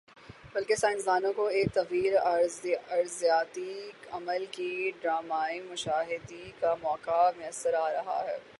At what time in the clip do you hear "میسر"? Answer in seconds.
7.37-7.73